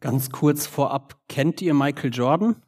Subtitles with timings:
[0.00, 2.62] Ganz kurz vorab, kennt ihr Michael Jordan?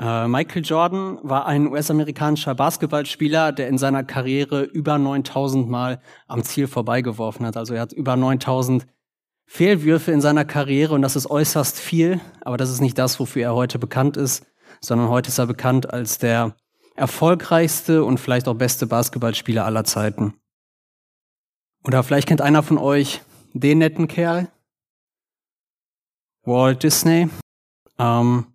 [0.00, 6.42] Äh, Michael Jordan war ein US-amerikanischer Basketballspieler, der in seiner Karriere über 9000 Mal am
[6.42, 7.56] Ziel vorbeigeworfen hat.
[7.56, 8.86] Also er hat über 9000
[9.46, 13.42] Fehlwürfe in seiner Karriere und das ist äußerst viel, aber das ist nicht das, wofür
[13.42, 14.44] er heute bekannt ist,
[14.80, 16.56] sondern heute ist er bekannt als der
[16.96, 20.34] erfolgreichste und vielleicht auch beste Basketballspieler aller Zeiten.
[21.84, 23.22] Oder vielleicht kennt einer von euch
[23.52, 24.48] den netten Kerl,
[26.44, 27.28] Walt Disney,
[27.98, 28.46] ähm,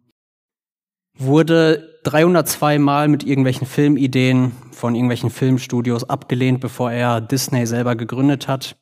[1.18, 8.48] wurde 302 Mal mit irgendwelchen Filmideen von irgendwelchen Filmstudios abgelehnt, bevor er Disney selber gegründet
[8.48, 8.78] hat.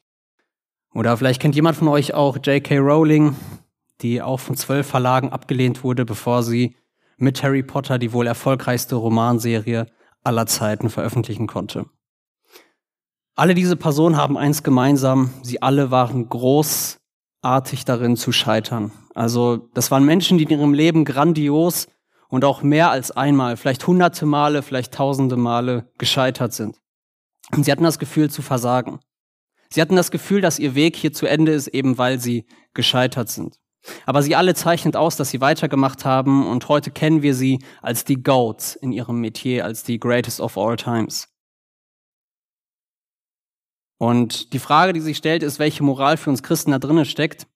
[0.94, 2.78] Oder vielleicht kennt jemand von euch auch J.K.
[2.78, 3.36] Rowling,
[4.02, 6.76] die auch von zwölf Verlagen abgelehnt wurde, bevor sie
[7.18, 9.88] mit Harry Potter die wohl erfolgreichste Romanserie
[10.24, 11.86] aller Zeiten veröffentlichen konnte.
[13.36, 16.98] Alle diese Personen haben eins gemeinsam, sie alle waren groß
[17.46, 18.92] artig darin zu scheitern.
[19.14, 21.88] Also das waren Menschen, die in ihrem Leben grandios
[22.28, 26.78] und auch mehr als einmal, vielleicht hunderte Male, vielleicht tausende Male gescheitert sind.
[27.54, 29.00] Und sie hatten das Gefühl zu versagen.
[29.70, 33.30] Sie hatten das Gefühl, dass ihr Weg hier zu Ende ist, eben weil sie gescheitert
[33.30, 33.58] sind.
[34.08, 38.04] Aber sie alle zeichnet aus, dass sie weitergemacht haben und heute kennen wir sie als
[38.04, 41.28] die Goats in ihrem Metier, als die Greatest of All Times.
[43.98, 47.48] Und die Frage, die sich stellt, ist, welche Moral für uns Christen da drinnen steckt.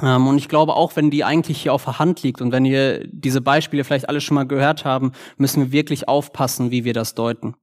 [0.00, 2.64] Ähm, und ich glaube, auch wenn die eigentlich hier auf der Hand liegt und wenn
[2.64, 6.92] wir diese Beispiele vielleicht alle schon mal gehört haben, müssen wir wirklich aufpassen, wie wir
[6.92, 7.54] das deuten.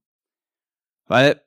[1.06, 1.42] Weil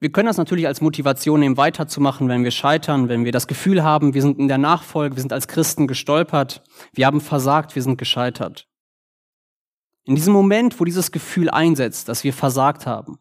[0.00, 3.82] wir können das natürlich als Motivation nehmen, weiterzumachen, wenn wir scheitern, wenn wir das Gefühl
[3.82, 7.82] haben, wir sind in der Nachfolge, wir sind als Christen gestolpert, wir haben versagt, wir
[7.82, 8.68] sind gescheitert.
[10.04, 13.18] In diesem Moment, wo dieses Gefühl einsetzt, dass wir versagt haben,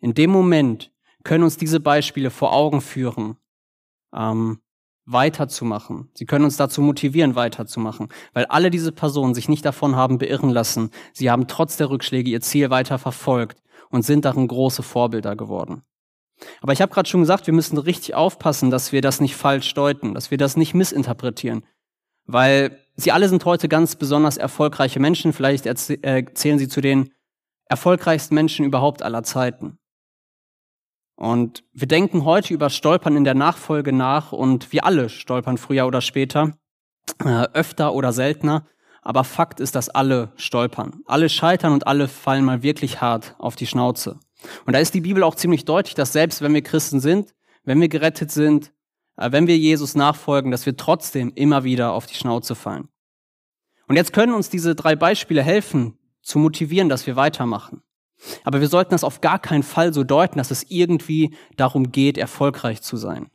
[0.00, 0.92] in dem Moment
[1.28, 3.36] können uns diese Beispiele vor Augen führen,
[4.14, 4.60] ähm,
[5.04, 6.10] weiterzumachen.
[6.14, 10.48] Sie können uns dazu motivieren, weiterzumachen, weil alle diese Personen sich nicht davon haben beirren
[10.48, 10.90] lassen.
[11.12, 15.82] Sie haben trotz der Rückschläge ihr Ziel weiter verfolgt und sind darin große Vorbilder geworden.
[16.62, 19.74] Aber ich habe gerade schon gesagt, wir müssen richtig aufpassen, dass wir das nicht falsch
[19.74, 21.62] deuten, dass wir das nicht missinterpretieren,
[22.24, 25.34] weil sie alle sind heute ganz besonders erfolgreiche Menschen.
[25.34, 27.12] Vielleicht erzählen sie zu den
[27.66, 29.78] erfolgreichsten Menschen überhaupt aller Zeiten.
[31.18, 35.84] Und wir denken heute über Stolpern in der Nachfolge nach und wir alle stolpern früher
[35.84, 36.56] oder später,
[37.24, 38.68] äh, öfter oder seltener.
[39.02, 41.00] Aber Fakt ist, dass alle stolpern.
[41.06, 44.20] Alle scheitern und alle fallen mal wirklich hart auf die Schnauze.
[44.64, 47.34] Und da ist die Bibel auch ziemlich deutlich, dass selbst wenn wir Christen sind,
[47.64, 48.72] wenn wir gerettet sind,
[49.16, 52.90] äh, wenn wir Jesus nachfolgen, dass wir trotzdem immer wieder auf die Schnauze fallen.
[53.88, 57.82] Und jetzt können uns diese drei Beispiele helfen, zu motivieren, dass wir weitermachen.
[58.44, 62.18] Aber wir sollten das auf gar keinen Fall so deuten, dass es irgendwie darum geht,
[62.18, 63.30] erfolgreich zu sein.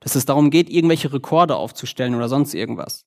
[0.00, 3.06] Dass es darum geht, irgendwelche Rekorde aufzustellen oder sonst irgendwas.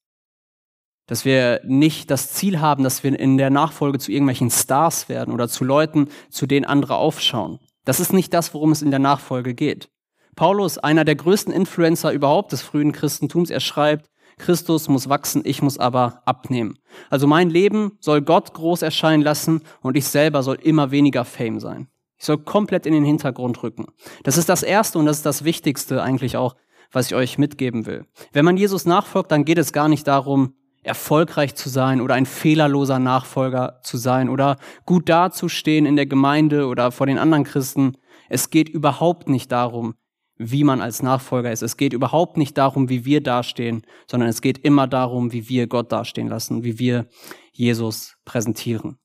[1.05, 5.33] Dass wir nicht das Ziel haben, dass wir in der Nachfolge zu irgendwelchen Stars werden
[5.33, 7.59] oder zu Leuten, zu denen andere aufschauen.
[7.85, 9.89] Das ist nicht das, worum es in der Nachfolge geht.
[10.35, 15.61] Paulus, einer der größten Influencer überhaupt des frühen Christentums, er schreibt, Christus muss wachsen, ich
[15.61, 16.77] muss aber abnehmen.
[17.09, 21.59] Also mein Leben soll Gott groß erscheinen lassen und ich selber soll immer weniger Fame
[21.59, 21.87] sein.
[22.17, 23.87] Ich soll komplett in den Hintergrund rücken.
[24.23, 26.55] Das ist das Erste und das ist das Wichtigste eigentlich auch,
[26.91, 28.05] was ich euch mitgeben will.
[28.31, 30.53] Wenn man Jesus nachfolgt, dann geht es gar nicht darum,
[30.83, 36.67] erfolgreich zu sein oder ein fehlerloser Nachfolger zu sein oder gut dazustehen in der Gemeinde
[36.67, 37.97] oder vor den anderen Christen.
[38.29, 39.95] Es geht überhaupt nicht darum,
[40.37, 41.61] wie man als Nachfolger ist.
[41.61, 45.67] Es geht überhaupt nicht darum, wie wir dastehen, sondern es geht immer darum, wie wir
[45.67, 47.07] Gott dastehen lassen, wie wir
[47.51, 48.97] Jesus präsentieren.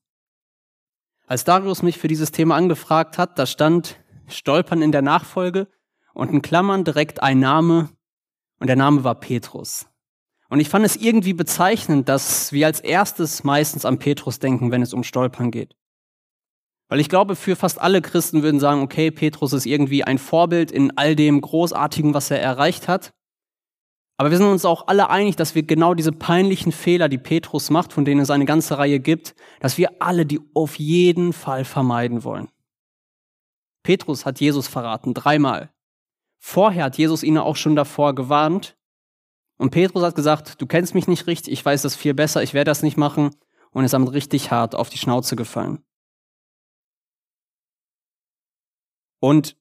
[1.25, 5.67] Als Darius mich für dieses Thema angefragt hat, da stand Stolpern in der Nachfolge
[6.13, 7.89] und in Klammern direkt ein Name
[8.59, 9.87] und der Name war Petrus.
[10.49, 14.83] Und ich fand es irgendwie bezeichnend, dass wir als erstes meistens an Petrus denken, wenn
[14.83, 15.75] es um Stolpern geht.
[16.93, 20.71] Weil ich glaube, für fast alle Christen würden sagen, okay, Petrus ist irgendwie ein Vorbild
[20.71, 23.15] in all dem Großartigen, was er erreicht hat.
[24.17, 27.71] Aber wir sind uns auch alle einig, dass wir genau diese peinlichen Fehler, die Petrus
[27.71, 31.65] macht, von denen es eine ganze Reihe gibt, dass wir alle die auf jeden Fall
[31.65, 32.49] vermeiden wollen.
[33.81, 35.71] Petrus hat Jesus verraten, dreimal.
[36.37, 38.77] Vorher hat Jesus ihn auch schon davor gewarnt.
[39.57, 42.53] Und Petrus hat gesagt, du kennst mich nicht richtig, ich weiß das viel besser, ich
[42.53, 43.31] werde das nicht machen.
[43.71, 45.83] Und ist damit richtig hart auf die Schnauze gefallen.
[49.23, 49.55] Und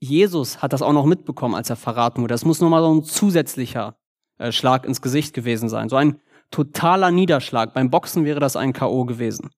[0.00, 2.32] Jesus hat das auch noch mitbekommen, als er verraten wurde.
[2.32, 3.98] Das muss nochmal so ein zusätzlicher
[4.38, 5.90] äh, Schlag ins Gesicht gewesen sein.
[5.90, 7.74] So ein totaler Niederschlag.
[7.74, 9.04] Beim Boxen wäre das ein K.O.
[9.04, 9.50] gewesen.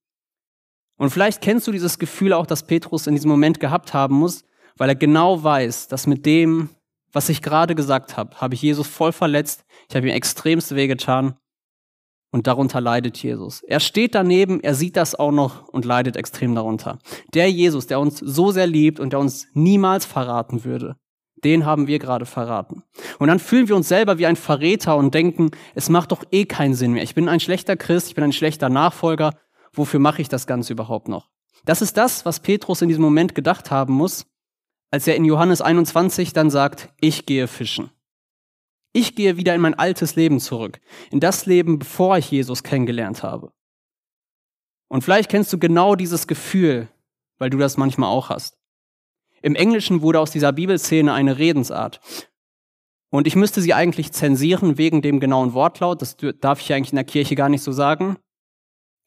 [0.96, 4.42] Und vielleicht kennst du dieses Gefühl auch, das Petrus in diesem Moment gehabt haben muss,
[4.76, 6.70] weil er genau weiß, dass mit dem,
[7.12, 11.36] was ich gerade gesagt habe, habe ich Jesus voll verletzt, ich habe ihm extremst wehgetan
[12.30, 13.62] und darunter leidet Jesus.
[13.62, 16.98] Er steht daneben, er sieht das auch noch und leidet extrem darunter.
[17.34, 20.96] Der Jesus, der uns so sehr liebt und der uns niemals verraten würde,
[21.44, 22.82] den haben wir gerade verraten.
[23.18, 26.44] Und dann fühlen wir uns selber wie ein Verräter und denken, es macht doch eh
[26.44, 27.02] keinen Sinn mehr.
[27.02, 29.34] Ich bin ein schlechter Christ, ich bin ein schlechter Nachfolger.
[29.72, 31.28] Wofür mache ich das Ganze überhaupt noch?
[31.64, 34.26] Das ist das, was Petrus in diesem Moment gedacht haben muss,
[34.90, 37.90] als er in Johannes 21 dann sagt, ich gehe fischen.
[38.98, 40.80] Ich gehe wieder in mein altes Leben zurück,
[41.12, 43.52] in das Leben, bevor ich Jesus kennengelernt habe.
[44.88, 46.88] Und vielleicht kennst du genau dieses Gefühl,
[47.38, 48.58] weil du das manchmal auch hast.
[49.40, 52.00] Im Englischen wurde aus dieser Bibelszene eine Redensart.
[53.10, 56.02] Und ich müsste sie eigentlich zensieren wegen dem genauen Wortlaut.
[56.02, 58.16] Das darf ich eigentlich in der Kirche gar nicht so sagen.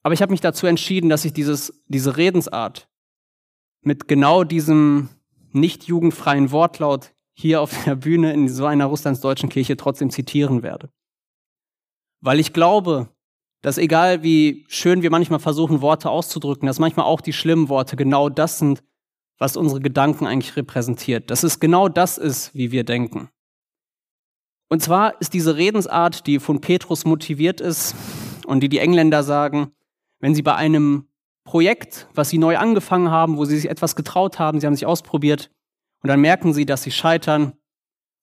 [0.03, 2.87] Aber ich habe mich dazu entschieden, dass ich dieses, diese Redensart
[3.81, 5.09] mit genau diesem
[5.51, 10.89] nicht jugendfreien Wortlaut hier auf der Bühne in so einer russlandsdeutschen Kirche trotzdem zitieren werde.
[12.21, 13.09] Weil ich glaube,
[13.61, 17.95] dass egal wie schön wir manchmal versuchen, Worte auszudrücken, dass manchmal auch die schlimmen Worte
[17.95, 18.83] genau das sind,
[19.37, 21.31] was unsere Gedanken eigentlich repräsentiert.
[21.31, 23.29] Dass es genau das ist, wie wir denken.
[24.69, 27.95] Und zwar ist diese Redensart, die von Petrus motiviert ist
[28.45, 29.71] und die die Engländer sagen,
[30.19, 31.07] wenn sie bei einem
[31.43, 34.85] Projekt, was sie neu angefangen haben, wo sie sich etwas getraut haben, sie haben sich
[34.85, 35.51] ausprobiert
[36.01, 37.53] und dann merken sie, dass sie scheitern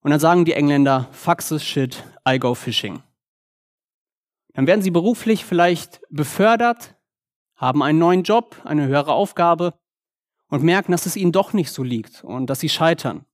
[0.01, 3.03] und dann sagen die Engländer, fuck this shit, I go fishing.
[4.55, 6.97] Dann werden sie beruflich vielleicht befördert,
[7.55, 9.79] haben einen neuen Job, eine höhere Aufgabe
[10.49, 13.25] und merken, dass es ihnen doch nicht so liegt und dass sie scheitern.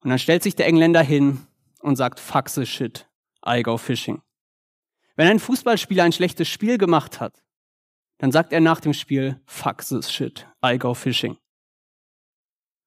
[0.00, 1.46] Und dann stellt sich der Engländer hin
[1.80, 3.08] und sagt, fuck the shit,
[3.46, 4.22] I go fishing.
[5.16, 7.42] Wenn ein Fußballspieler ein schlechtes Spiel gemacht hat,
[8.18, 11.38] dann sagt er nach dem Spiel, fuck this shit, I go fishing.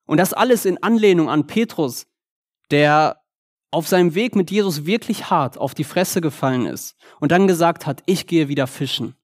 [0.06, 2.08] Und das alles in Anlehnung an Petrus,
[2.70, 3.22] der
[3.72, 7.86] auf seinem Weg mit Jesus wirklich hart auf die Fresse gefallen ist und dann gesagt
[7.86, 9.16] hat, ich gehe wieder fischen.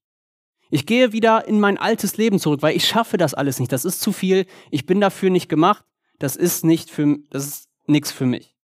[0.69, 3.71] Ich gehe wieder in mein altes Leben zurück, weil ich schaffe das alles nicht.
[3.71, 4.45] Das ist zu viel.
[4.69, 5.85] Ich bin dafür nicht gemacht.
[6.19, 8.55] Das ist nicht für, das ist nichts für mich.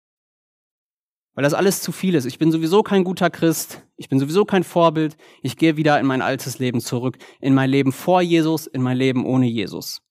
[1.33, 2.25] Weil das alles zu viel ist.
[2.25, 3.81] Ich bin sowieso kein guter Christ.
[3.95, 5.18] Ich bin sowieso kein Vorbild.
[5.42, 7.18] Ich gehe wieder in mein altes Leben zurück.
[7.39, 10.01] In mein Leben vor Jesus, in mein Leben ohne Jesus.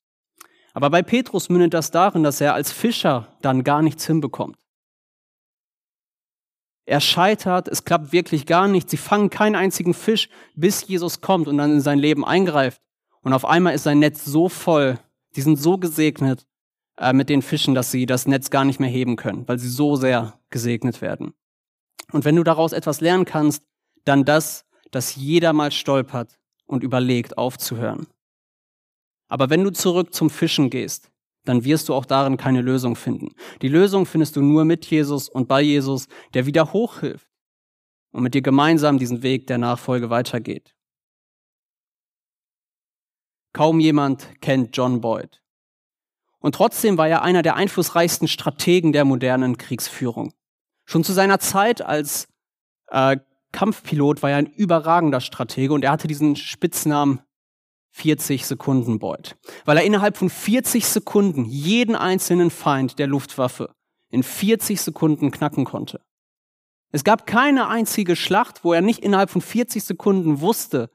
[0.73, 4.57] Aber bei Petrus mündet das darin, dass er als Fischer dann gar nichts hinbekommt.
[6.85, 8.91] Er scheitert, es klappt wirklich gar nichts.
[8.91, 12.81] Sie fangen keinen einzigen Fisch, bis Jesus kommt und dann in sein Leben eingreift.
[13.23, 14.99] Und auf einmal ist sein Netz so voll,
[15.37, 16.47] die sind so gesegnet
[16.99, 19.69] äh, mit den Fischen, dass sie das Netz gar nicht mehr heben können, weil sie
[19.69, 21.35] so sehr gesegnet werden.
[22.11, 23.63] Und wenn du daraus etwas lernen kannst,
[24.05, 28.09] dann das, dass jeder mal stolpert und überlegt, aufzuhören.
[29.32, 31.11] Aber wenn du zurück zum Fischen gehst,
[31.46, 33.34] dann wirst du auch darin keine Lösung finden.
[33.62, 37.26] Die Lösung findest du nur mit Jesus und bei Jesus, der wieder hochhilft
[38.11, 40.75] und mit dir gemeinsam diesen Weg der Nachfolge weitergeht.
[43.55, 45.43] Kaum jemand kennt John Boyd.
[46.38, 50.34] Und trotzdem war er einer der einflussreichsten Strategen der modernen Kriegsführung.
[50.84, 52.29] Schon zu seiner Zeit als
[52.88, 53.17] äh,
[53.50, 57.23] Kampfpilot war er ein überragender Stratege und er hatte diesen Spitznamen
[57.93, 63.75] 40 Sekunden Beut, weil er innerhalb von 40 Sekunden jeden einzelnen Feind der Luftwaffe
[64.09, 66.00] in 40 Sekunden knacken konnte.
[66.91, 70.91] Es gab keine einzige Schlacht, wo er nicht innerhalb von 40 Sekunden wusste,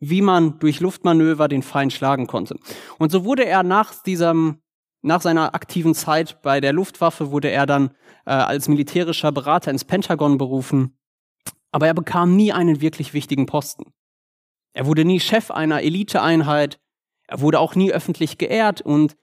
[0.00, 2.56] wie man durch Luftmanöver den Feind schlagen konnte.
[2.98, 4.62] Und so wurde er nach diesem,
[5.02, 7.90] nach seiner aktiven Zeit bei der Luftwaffe, wurde er dann
[8.26, 10.96] äh, als militärischer Berater ins Pentagon berufen.
[11.72, 13.92] Aber er bekam nie einen wirklich wichtigen Posten.
[14.74, 16.78] Er wurde nie Chef einer Eliteeinheit.
[17.26, 19.16] Er wurde auch nie öffentlich geehrt und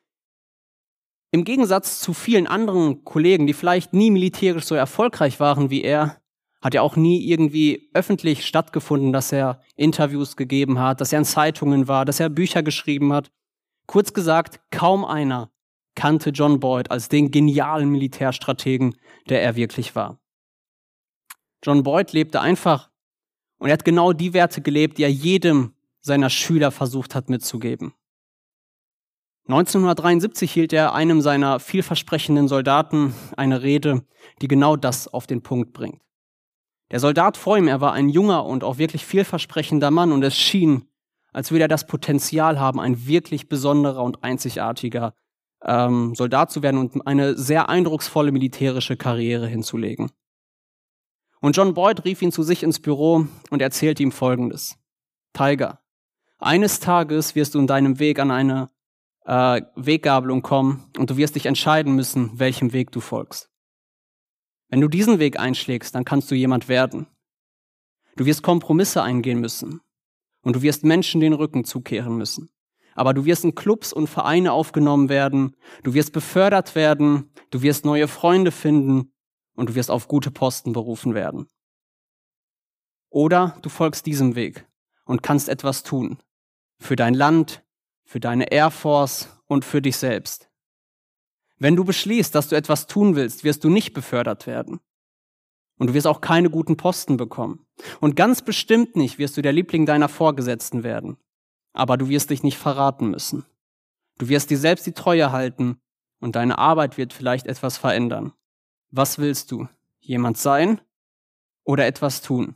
[1.33, 6.21] im Gegensatz zu vielen anderen Kollegen, die vielleicht nie militärisch so erfolgreich waren wie er,
[6.61, 11.25] hat er auch nie irgendwie öffentlich stattgefunden, dass er Interviews gegeben hat, dass er in
[11.25, 13.31] Zeitungen war, dass er Bücher geschrieben hat.
[13.87, 15.51] Kurz gesagt, kaum einer
[15.95, 18.95] kannte John Boyd als den genialen Militärstrategen,
[19.29, 20.19] der er wirklich war.
[21.63, 22.90] John Boyd lebte einfach
[23.61, 27.93] und er hat genau die Werte gelebt, die er jedem seiner Schüler versucht hat mitzugeben.
[29.47, 34.01] 1973 hielt er einem seiner vielversprechenden Soldaten eine Rede,
[34.41, 36.01] die genau das auf den Punkt bringt.
[36.89, 40.35] Der Soldat vor ihm, er war ein junger und auch wirklich vielversprechender Mann und es
[40.35, 40.85] schien,
[41.31, 45.13] als würde er das Potenzial haben, ein wirklich besonderer und einzigartiger
[45.63, 50.09] ähm, Soldat zu werden und eine sehr eindrucksvolle militärische Karriere hinzulegen.
[51.41, 54.77] Und John Boyd rief ihn zu sich ins Büro und erzählte ihm Folgendes.
[55.33, 55.81] Tiger,
[56.37, 58.69] eines Tages wirst du in deinem Weg an eine
[59.25, 63.49] äh, Weggabelung kommen und du wirst dich entscheiden müssen, welchem Weg du folgst.
[64.69, 67.07] Wenn du diesen Weg einschlägst, dann kannst du jemand werden.
[68.15, 69.81] Du wirst Kompromisse eingehen müssen.
[70.43, 72.49] Und du wirst Menschen den Rücken zukehren müssen.
[72.95, 75.55] Aber du wirst in Clubs und Vereine aufgenommen werden.
[75.83, 77.31] Du wirst befördert werden.
[77.51, 79.13] Du wirst neue Freunde finden.
[79.61, 81.47] Und du wirst auf gute Posten berufen werden.
[83.11, 84.67] Oder du folgst diesem Weg
[85.05, 86.17] und kannst etwas tun.
[86.79, 87.63] Für dein Land,
[88.03, 90.49] für deine Air Force und für dich selbst.
[91.59, 94.79] Wenn du beschließt, dass du etwas tun willst, wirst du nicht befördert werden.
[95.77, 97.63] Und du wirst auch keine guten Posten bekommen.
[97.99, 101.17] Und ganz bestimmt nicht wirst du der Liebling deiner Vorgesetzten werden.
[101.71, 103.45] Aber du wirst dich nicht verraten müssen.
[104.17, 105.79] Du wirst dir selbst die Treue halten
[106.19, 108.33] und deine Arbeit wird vielleicht etwas verändern.
[108.91, 109.69] Was willst du?
[110.01, 110.81] Jemand sein
[111.63, 112.55] oder etwas tun?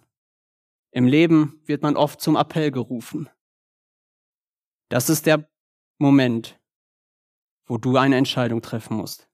[0.92, 3.30] Im Leben wird man oft zum Appell gerufen.
[4.89, 5.50] Das ist der
[5.98, 6.60] Moment,
[7.65, 9.30] wo du eine Entscheidung treffen musst.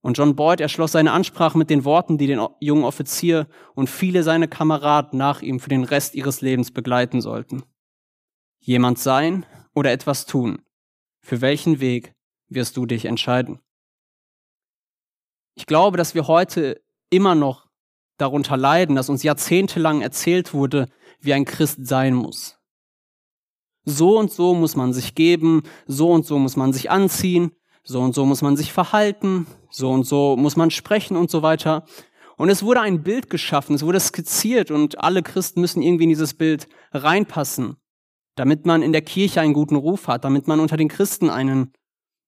[0.00, 4.22] Und John Boyd erschloss seine Ansprache mit den Worten, die den jungen Offizier und viele
[4.22, 7.64] seiner Kameraden nach ihm für den Rest ihres Lebens begleiten sollten.
[8.60, 10.62] Jemand sein oder etwas tun.
[11.22, 12.14] Für welchen Weg
[12.48, 13.60] wirst du dich entscheiden?
[15.54, 16.80] Ich glaube, dass wir heute
[17.10, 17.66] immer noch
[18.18, 20.88] darunter leiden, dass uns jahrzehntelang erzählt wurde,
[21.20, 22.58] wie ein Christ sein muss.
[23.84, 28.00] So und so muss man sich geben, so und so muss man sich anziehen, so
[28.00, 31.84] und so muss man sich verhalten, so und so muss man sprechen und so weiter.
[32.36, 36.10] Und es wurde ein Bild geschaffen, es wurde skizziert und alle Christen müssen irgendwie in
[36.10, 37.76] dieses Bild reinpassen,
[38.36, 41.72] damit man in der Kirche einen guten Ruf hat, damit man unter den Christen einen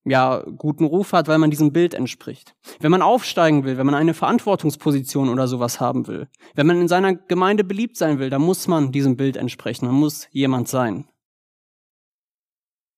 [0.09, 2.55] ja, guten Ruf hat, weil man diesem Bild entspricht.
[2.79, 6.87] Wenn man aufsteigen will, wenn man eine Verantwortungsposition oder sowas haben will, wenn man in
[6.87, 11.07] seiner Gemeinde beliebt sein will, dann muss man diesem Bild entsprechen, man muss jemand sein.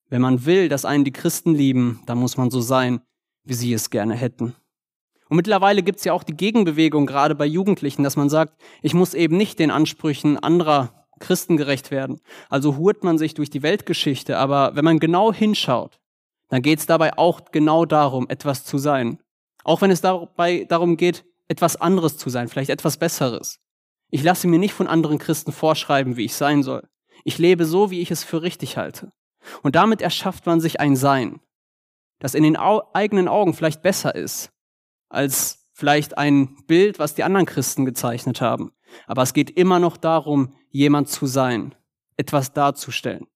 [0.09, 3.01] Wenn man will, dass einen die Christen lieben, dann muss man so sein,
[3.43, 4.55] wie sie es gerne hätten.
[5.29, 8.95] Und mittlerweile gibt es ja auch die Gegenbewegung, gerade bei Jugendlichen, dass man sagt, ich
[8.95, 12.19] muss eben nicht den Ansprüchen anderer Christen gerecht werden.
[12.49, 15.99] Also hurt man sich durch die Weltgeschichte, aber wenn man genau hinschaut,
[16.49, 19.19] dann geht es dabei auch genau darum, etwas zu sein.
[19.63, 23.59] Auch wenn es dabei darum geht, etwas anderes zu sein, vielleicht etwas Besseres.
[24.09, 26.87] Ich lasse mir nicht von anderen Christen vorschreiben, wie ich sein soll.
[27.23, 29.11] Ich lebe so, wie ich es für richtig halte.
[29.61, 31.39] Und damit erschafft man sich ein Sein,
[32.19, 34.51] das in den Au eigenen Augen vielleicht besser ist
[35.09, 38.71] als vielleicht ein Bild, was die anderen Christen gezeichnet haben.
[39.07, 41.75] Aber es geht immer noch darum, jemand zu sein,
[42.17, 43.27] etwas darzustellen.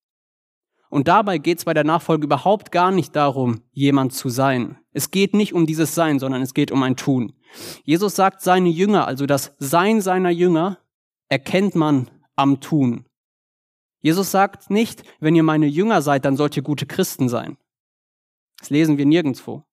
[0.94, 4.78] Und dabei geht es bei der Nachfolge überhaupt gar nicht darum, jemand zu sein.
[4.92, 7.34] Es geht nicht um dieses Sein, sondern es geht um ein Tun.
[7.84, 10.78] Jesus sagt, seine Jünger, also das Sein seiner Jünger,
[11.30, 13.08] erkennt man am Tun.
[14.02, 17.58] Jesus sagt nicht, wenn ihr meine Jünger seid, dann sollt ihr gute Christen sein.
[18.60, 19.64] Das lesen wir nirgendwo.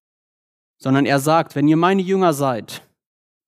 [0.79, 2.89] Sondern er sagt, wenn ihr meine Jünger seid,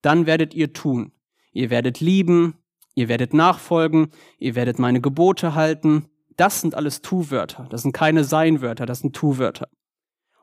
[0.03, 1.11] dann werdet ihr tun.
[1.53, 2.53] Ihr werdet lieben,
[2.93, 7.67] ihr werdet nachfolgen, ihr werdet meine Gebote halten, das sind alles Tu-Wörter.
[7.69, 9.67] Das sind keine Sein-Wörter, das sind Tu-Wörter.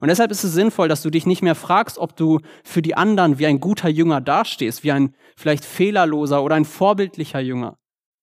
[0.00, 2.94] Und deshalb ist es sinnvoll, dass du dich nicht mehr fragst, ob du für die
[2.94, 7.76] anderen wie ein guter Jünger dastehst, wie ein vielleicht fehlerloser oder ein vorbildlicher Jünger,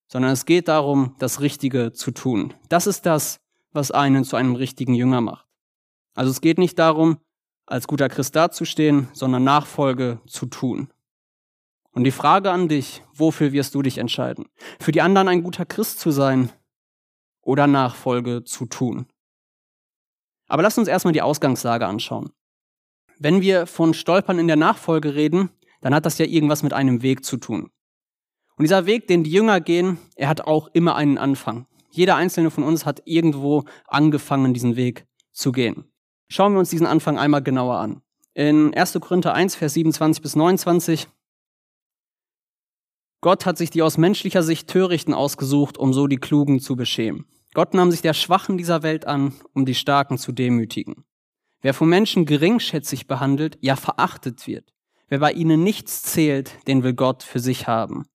[0.07, 2.55] sondern es geht darum, das Richtige zu tun.
[2.69, 3.39] Das ist das,
[3.73, 5.45] was einen zu einem richtigen Jünger macht.
[6.15, 7.17] Also es geht nicht darum,
[7.67, 10.89] als guter Christ dazustehen, sondern Nachfolge zu tun.
[11.91, 14.45] Und die Frage an dich, wofür wirst du dich entscheiden?
[14.79, 16.51] Für die anderen ein guter Christ zu sein
[17.47, 19.07] oder Nachfolge zu tun.
[20.47, 22.31] Aber lass uns erstmal die Ausgangslage anschauen.
[23.19, 25.49] Wenn wir von Stolpern in der Nachfolge reden,
[25.81, 27.71] dann hat das ja irgendwas mit einem Weg zu tun.
[28.57, 31.67] Und dieser Weg, den die Jünger gehen, er hat auch immer einen Anfang.
[31.89, 35.85] Jeder einzelne von uns hat irgendwo angefangen, diesen Weg zu gehen.
[36.27, 38.01] Schauen wir uns diesen Anfang einmal genauer an.
[38.33, 38.99] In 1.
[38.99, 41.07] Korinther 1, Vers 27 bis 29
[43.21, 47.25] Gott hat sich die aus menschlicher Sicht Törichten ausgesucht, um so die Klugen zu beschämen.
[47.57, 51.05] Gott nahm sich der Schwachen dieser Welt an, um die Starken zu demütigen.
[51.59, 54.75] Wer von Menschen geringschätzig behandelt, ja verachtet wird,
[55.07, 58.05] wer bei ihnen nichts zählt, den will Gott für sich haben.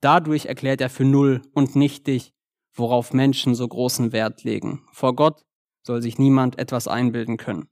[0.00, 2.32] Dadurch erklärt er für null und nichtig,
[2.72, 4.86] worauf Menschen so großen Wert legen.
[4.94, 5.44] Vor Gott
[5.82, 7.68] soll sich niemand etwas einbilden können.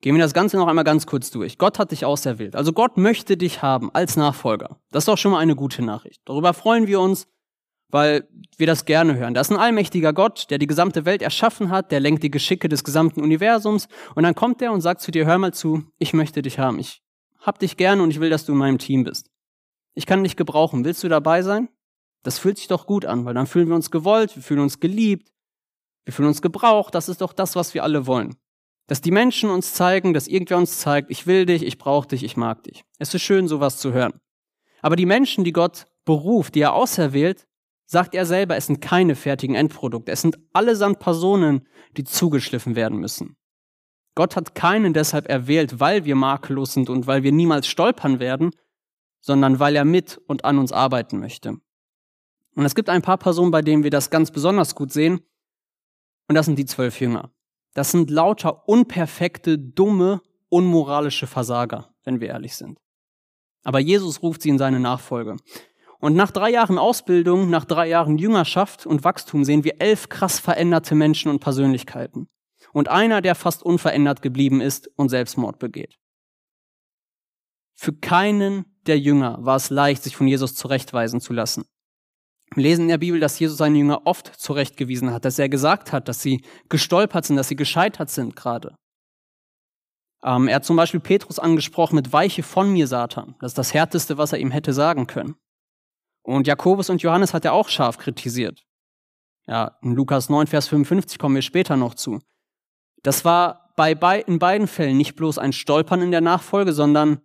[0.00, 1.58] Gehen wir das Ganze noch einmal ganz kurz durch.
[1.58, 2.54] Gott hat dich auserwählt.
[2.54, 4.78] Also Gott möchte dich haben als Nachfolger.
[4.92, 6.22] Das ist doch schon mal eine gute Nachricht.
[6.24, 7.26] Darüber freuen wir uns
[7.90, 9.34] weil wir das gerne hören.
[9.34, 12.68] Das ist ein allmächtiger Gott, der die gesamte Welt erschaffen hat, der lenkt die Geschicke
[12.68, 16.12] des gesamten Universums und dann kommt er und sagt zu dir, hör mal zu, ich
[16.12, 17.02] möchte dich haben, ich
[17.40, 19.30] hab dich gerne und ich will, dass du in meinem Team bist.
[19.94, 21.68] Ich kann dich gebrauchen, willst du dabei sein?
[22.22, 24.78] Das fühlt sich doch gut an, weil dann fühlen wir uns gewollt, wir fühlen uns
[24.78, 25.32] geliebt,
[26.04, 28.36] wir fühlen uns gebraucht, das ist doch das, was wir alle wollen.
[28.86, 32.24] Dass die Menschen uns zeigen, dass irgendwer uns zeigt, ich will dich, ich brauche dich,
[32.24, 32.84] ich mag dich.
[32.98, 34.20] Es ist schön, sowas zu hören.
[34.82, 37.46] Aber die Menschen, die Gott beruft, die er auserwählt,
[37.90, 40.12] sagt er selber, es sind keine fertigen Endprodukte.
[40.12, 41.66] Es sind allesamt Personen,
[41.96, 43.36] die zugeschliffen werden müssen.
[44.14, 48.52] Gott hat keinen deshalb erwählt, weil wir makellos sind und weil wir niemals stolpern werden,
[49.20, 51.56] sondern weil er mit und an uns arbeiten möchte.
[52.54, 55.20] Und es gibt ein paar Personen, bei denen wir das ganz besonders gut sehen,
[56.28, 57.32] und das sind die zwölf Jünger.
[57.74, 62.78] Das sind lauter unperfekte, dumme, unmoralische Versager, wenn wir ehrlich sind.
[63.64, 65.38] Aber Jesus ruft sie in seine Nachfolge.
[66.00, 70.40] Und nach drei Jahren Ausbildung, nach drei Jahren Jüngerschaft und Wachstum sehen wir elf krass
[70.40, 72.26] veränderte Menschen und Persönlichkeiten.
[72.72, 75.96] Und einer, der fast unverändert geblieben ist und Selbstmord begeht.
[77.76, 81.64] Für keinen der Jünger war es leicht, sich von Jesus zurechtweisen zu lassen.
[82.54, 85.92] Wir lesen in der Bibel, dass Jesus seine Jünger oft zurechtgewiesen hat, dass er gesagt
[85.92, 88.74] hat, dass sie gestolpert sind, dass sie gescheitert sind gerade.
[90.22, 93.36] Ähm, er hat zum Beispiel Petrus angesprochen mit Weiche von mir, Satan.
[93.40, 95.36] Das ist das Härteste, was er ihm hätte sagen können.
[96.22, 98.64] Und Jakobus und Johannes hat er auch scharf kritisiert.
[99.46, 102.20] Ja, in Lukas 9, Vers 55 kommen wir später noch zu.
[103.02, 107.20] Das war bei, bei, in beiden Fällen nicht bloß ein Stolpern in der Nachfolge, sondern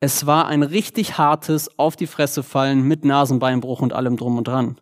[0.00, 4.46] es war ein richtig hartes Auf die Fresse fallen mit Nasenbeinbruch und allem drum und
[4.46, 4.78] dran.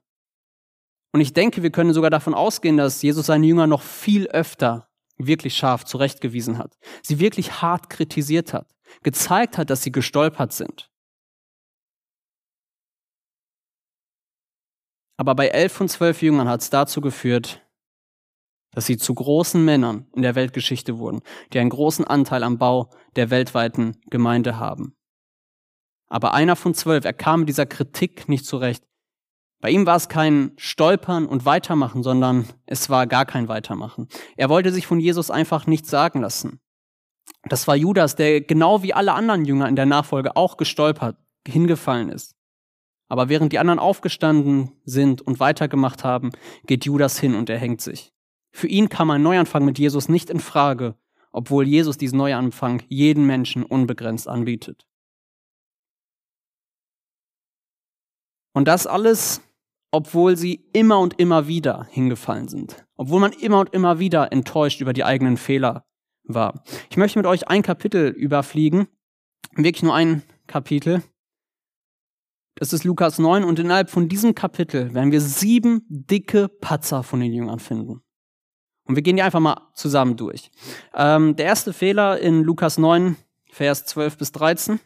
[1.12, 4.88] Und ich denke, wir können sogar davon ausgehen, dass Jesus seine Jünger noch viel öfter
[5.18, 8.66] wirklich scharf zurechtgewiesen hat, sie wirklich hart kritisiert hat,
[9.02, 10.90] gezeigt hat, dass sie gestolpert sind.
[15.22, 17.64] Aber bei elf von zwölf Jüngern hat es dazu geführt,
[18.72, 21.20] dass sie zu großen Männern in der Weltgeschichte wurden,
[21.52, 24.96] die einen großen Anteil am Bau der weltweiten Gemeinde haben.
[26.08, 28.82] Aber einer von zwölf, er kam mit dieser Kritik nicht zurecht.
[29.60, 34.08] Bei ihm war es kein Stolpern und Weitermachen, sondern es war gar kein Weitermachen.
[34.36, 36.58] Er wollte sich von Jesus einfach nichts sagen lassen.
[37.44, 42.08] Das war Judas, der genau wie alle anderen Jünger in der Nachfolge auch gestolpert, hingefallen
[42.08, 42.34] ist.
[43.12, 46.30] Aber während die anderen aufgestanden sind und weitergemacht haben,
[46.66, 48.10] geht Judas hin und er hängt sich.
[48.52, 50.94] Für ihn kam ein Neuanfang mit Jesus nicht in Frage,
[51.30, 54.86] obwohl Jesus diesen Neuanfang jeden Menschen unbegrenzt anbietet.
[58.54, 59.42] Und das alles,
[59.90, 62.86] obwohl sie immer und immer wieder hingefallen sind.
[62.96, 65.84] Obwohl man immer und immer wieder enttäuscht über die eigenen Fehler
[66.24, 66.64] war.
[66.88, 68.88] Ich möchte mit euch ein Kapitel überfliegen.
[69.54, 71.02] Wirklich nur ein Kapitel.
[72.54, 77.20] Das ist Lukas 9 und innerhalb von diesem Kapitel werden wir sieben dicke Patzer von
[77.20, 78.02] den Jüngern finden.
[78.84, 80.50] Und wir gehen die einfach mal zusammen durch.
[80.94, 83.16] Ähm, der erste Fehler in Lukas 9,
[83.50, 84.80] Vers 12 bis 13.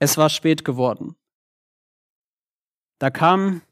[0.00, 1.16] Es war spät geworden.
[2.98, 3.62] Da kamen,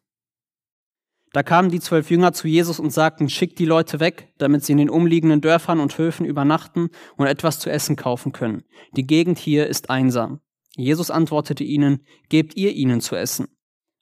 [1.36, 4.72] da kamen die zwölf Jünger zu Jesus und sagten, schickt die Leute weg, damit sie
[4.72, 8.64] in den umliegenden Dörfern und Höfen übernachten und etwas zu essen kaufen können.
[8.92, 10.40] Die Gegend hier ist einsam.
[10.76, 13.48] Jesus antwortete ihnen, gebt ihr ihnen zu essen.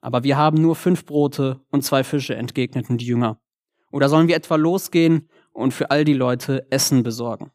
[0.01, 3.41] Aber wir haben nur fünf Brote und zwei Fische, entgegneten die Jünger.
[3.91, 7.51] Oder sollen wir etwa losgehen und für all die Leute Essen besorgen?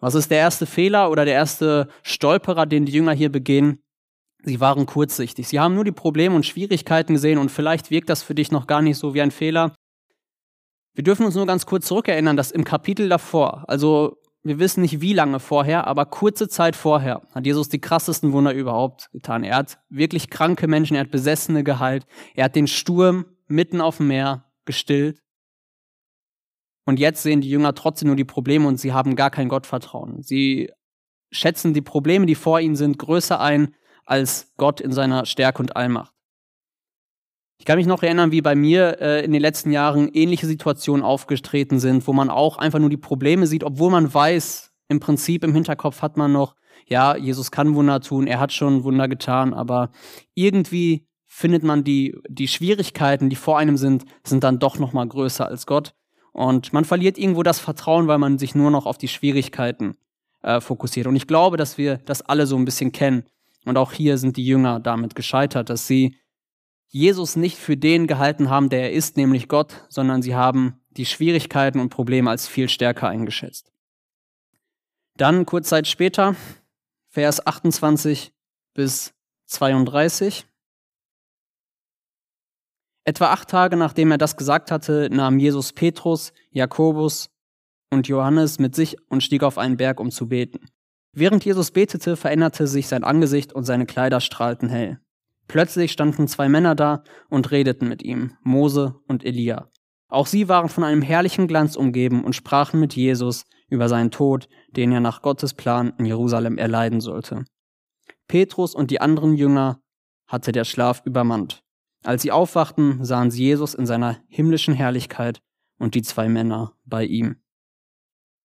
[0.00, 3.82] Was ist der erste Fehler oder der erste Stolperer, den die Jünger hier begehen?
[4.48, 5.46] Sie waren kurzsichtig.
[5.46, 8.66] Sie haben nur die Probleme und Schwierigkeiten gesehen und vielleicht wirkt das für dich noch
[8.66, 9.74] gar nicht so wie ein Fehler.
[10.94, 15.02] Wir dürfen uns nur ganz kurz zurückerinnern, dass im Kapitel davor, also wir wissen nicht
[15.02, 19.44] wie lange vorher, aber kurze Zeit vorher hat Jesus die krassesten Wunder überhaupt getan.
[19.44, 23.98] Er hat wirklich kranke Menschen, er hat Besessene geheilt, er hat den Sturm mitten auf
[23.98, 25.20] dem Meer gestillt.
[26.86, 30.22] Und jetzt sehen die Jünger trotzdem nur die Probleme und sie haben gar kein Gottvertrauen.
[30.22, 30.70] Sie
[31.30, 33.74] schätzen die Probleme, die vor ihnen sind, größer ein
[34.08, 36.12] als Gott in seiner Stärke und Allmacht.
[37.58, 41.04] Ich kann mich noch erinnern, wie bei mir äh, in den letzten Jahren ähnliche Situationen
[41.04, 45.44] aufgetreten sind, wo man auch einfach nur die Probleme sieht, obwohl man weiß, im Prinzip
[45.44, 46.54] im Hinterkopf hat man noch,
[46.86, 49.90] ja, Jesus kann Wunder tun, er hat schon Wunder getan, aber
[50.34, 55.06] irgendwie findet man die, die Schwierigkeiten, die vor einem sind, sind dann doch noch mal
[55.06, 55.94] größer als Gott.
[56.32, 59.96] Und man verliert irgendwo das Vertrauen, weil man sich nur noch auf die Schwierigkeiten
[60.42, 61.06] äh, fokussiert.
[61.06, 63.24] Und ich glaube, dass wir das alle so ein bisschen kennen.
[63.68, 66.16] Und auch hier sind die Jünger damit gescheitert, dass sie
[66.86, 71.04] Jesus nicht für den gehalten haben, der er ist, nämlich Gott, sondern sie haben die
[71.04, 73.70] Schwierigkeiten und Probleme als viel stärker eingeschätzt.
[75.18, 76.34] Dann kurz Zeit später,
[77.10, 78.32] Vers 28
[78.72, 79.12] bis
[79.44, 80.46] 32.
[83.04, 87.28] Etwa acht Tage nachdem er das gesagt hatte, nahm Jesus Petrus, Jakobus
[87.90, 90.70] und Johannes mit sich und stieg auf einen Berg, um zu beten.
[91.12, 95.00] Während Jesus betete, veränderte sich sein Angesicht und seine Kleider strahlten hell.
[95.46, 99.70] Plötzlich standen zwei Männer da und redeten mit ihm, Mose und Elia.
[100.08, 104.48] Auch sie waren von einem herrlichen Glanz umgeben und sprachen mit Jesus über seinen Tod,
[104.70, 107.44] den er nach Gottes Plan in Jerusalem erleiden sollte.
[108.26, 109.80] Petrus und die anderen Jünger
[110.26, 111.62] hatte der Schlaf übermannt.
[112.04, 115.40] Als sie aufwachten, sahen sie Jesus in seiner himmlischen Herrlichkeit
[115.78, 117.36] und die zwei Männer bei ihm.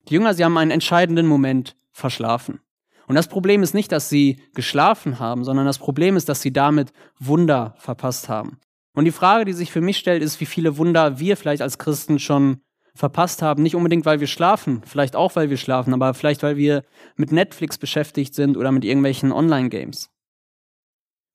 [0.07, 2.59] Die Jünger, sie haben einen entscheidenden Moment verschlafen.
[3.07, 6.51] Und das Problem ist nicht, dass sie geschlafen haben, sondern das Problem ist, dass sie
[6.51, 8.59] damit Wunder verpasst haben.
[8.93, 11.77] Und die Frage, die sich für mich stellt, ist, wie viele Wunder wir vielleicht als
[11.77, 12.61] Christen schon
[12.95, 13.63] verpasst haben.
[13.63, 16.83] Nicht unbedingt, weil wir schlafen, vielleicht auch, weil wir schlafen, aber vielleicht, weil wir
[17.15, 20.11] mit Netflix beschäftigt sind oder mit irgendwelchen Online-Games.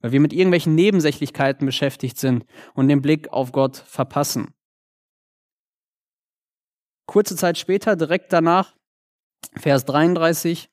[0.00, 2.44] Weil wir mit irgendwelchen Nebensächlichkeiten beschäftigt sind
[2.74, 4.54] und den Blick auf Gott verpassen.
[7.06, 8.76] Kurze Zeit später, direkt danach,
[9.56, 10.70] Vers 33,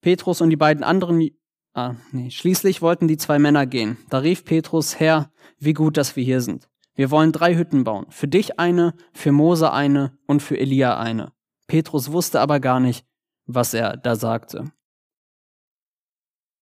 [0.00, 1.30] Petrus und die beiden anderen
[1.72, 2.30] Ah, nee.
[2.30, 3.96] Schließlich wollten die zwei Männer gehen.
[4.08, 6.68] Da rief Petrus, Herr, wie gut, dass wir hier sind.
[6.94, 8.06] Wir wollen drei Hütten bauen.
[8.10, 11.32] Für dich eine, für Mose eine und für Elia eine.
[11.68, 13.06] Petrus wusste aber gar nicht,
[13.46, 14.72] was er da sagte.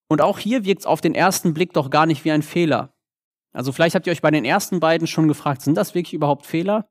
[0.09, 2.95] Und auch hier wirkt es auf den ersten Blick doch gar nicht wie ein Fehler.
[3.53, 6.45] Also vielleicht habt ihr euch bei den ersten beiden schon gefragt, sind das wirklich überhaupt
[6.47, 6.91] Fehler?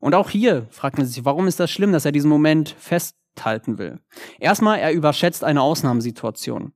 [0.00, 3.78] Und auch hier fragt man sich, warum ist das schlimm, dass er diesen Moment festhalten
[3.78, 4.00] will?
[4.38, 6.72] Erstmal, er überschätzt eine Ausnahmesituation.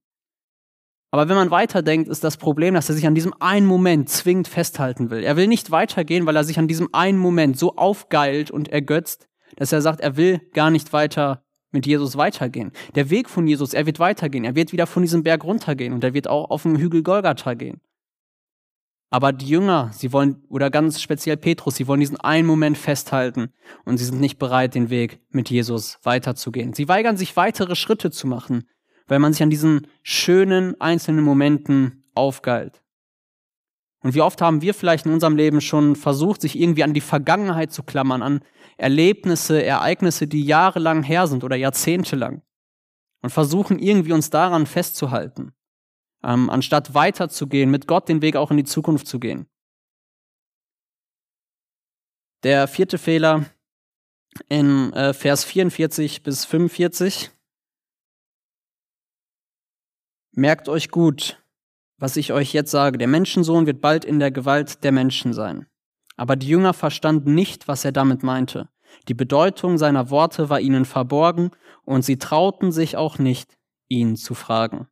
[1.10, 4.48] Aber wenn man weiterdenkt, ist das Problem, dass er sich an diesem einen Moment zwingend
[4.48, 5.22] festhalten will.
[5.22, 9.28] Er will nicht weitergehen, weil er sich an diesem einen Moment so aufgeilt und ergötzt,
[9.56, 12.72] dass er sagt, er will gar nicht weiter mit Jesus weitergehen.
[12.94, 14.44] Der Weg von Jesus, er wird weitergehen.
[14.44, 17.54] Er wird wieder von diesem Berg runtergehen und er wird auch auf den Hügel Golgatha
[17.54, 17.80] gehen.
[19.14, 23.52] Aber die Jünger, sie wollen, oder ganz speziell Petrus, sie wollen diesen einen Moment festhalten
[23.84, 26.72] und sie sind nicht bereit, den Weg mit Jesus weiterzugehen.
[26.72, 28.64] Sie weigern sich, weitere Schritte zu machen
[29.06, 32.82] weil man sich an diesen schönen einzelnen Momenten aufgeilt.
[34.00, 37.00] Und wie oft haben wir vielleicht in unserem Leben schon versucht, sich irgendwie an die
[37.00, 38.40] Vergangenheit zu klammern, an
[38.76, 42.42] Erlebnisse, Ereignisse, die jahrelang her sind oder jahrzehntelang
[43.22, 45.52] und versuchen irgendwie uns daran festzuhalten,
[46.24, 49.46] ähm, anstatt weiterzugehen, mit Gott den Weg auch in die Zukunft zu gehen.
[52.42, 53.46] Der vierte Fehler
[54.48, 57.30] in äh, Vers 44 bis 45
[60.36, 61.40] Merkt euch gut,
[61.96, 62.98] was ich euch jetzt sage.
[62.98, 65.66] Der Menschensohn wird bald in der Gewalt der Menschen sein.
[66.16, 68.68] Aber die Jünger verstanden nicht, was er damit meinte.
[69.06, 71.52] Die Bedeutung seiner Worte war ihnen verborgen
[71.84, 73.56] und sie trauten sich auch nicht,
[73.88, 74.88] ihn zu fragen.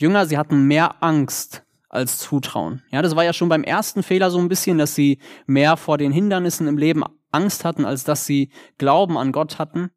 [0.00, 2.82] Die Jünger, sie hatten mehr Angst als Zutrauen.
[2.90, 5.98] Ja, das war ja schon beim ersten Fehler so ein bisschen, dass sie mehr vor
[5.98, 9.90] den Hindernissen im Leben Angst hatten, als dass sie Glauben an Gott hatten.